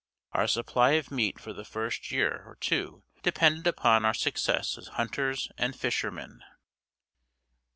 Our 0.31 0.47
supply 0.47 0.93
of 0.93 1.11
meat 1.11 1.39
for 1.39 1.53
the 1.53 1.63
first 1.63 2.09
year 2.09 2.41
or 2.47 2.55
two 2.55 3.03
depended 3.21 3.67
upon 3.67 4.03
our 4.03 4.15
success 4.15 4.75
as 4.75 4.87
hunters 4.87 5.47
and 5.59 5.75
fishermen. 5.75 6.41